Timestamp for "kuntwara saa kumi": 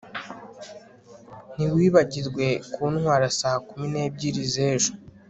2.73-3.85